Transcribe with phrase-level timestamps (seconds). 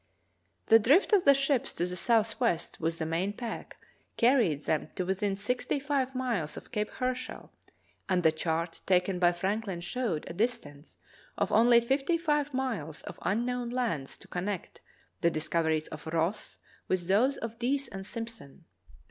[0.65, 3.77] The drift of the ships to the southwest with the main pack
[4.17, 7.51] carried them to within sixty five miles of Cape Herschel,
[8.09, 10.97] and the chart taken by FrankHn showed a distance
[11.37, 14.81] of only fifty five miles of unknown lands to connect
[15.21, 16.57] the discoveries of Ross
[16.87, 18.65] with those of Dease and Simpson.